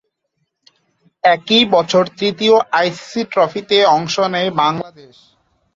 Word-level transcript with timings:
একই 1.23 1.63
বছর 1.73 2.03
তৃতীয় 2.17 2.55
আই 2.71 2.87
সি 2.91 3.03
সি 3.07 3.21
ট্রফিতে 3.31 3.77
অংশ 3.95 4.15
নেয় 4.33 4.51
বাংলাদেশ। 4.61 5.15